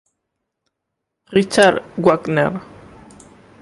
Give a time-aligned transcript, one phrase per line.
[1.29, 2.59] Richard Wagner".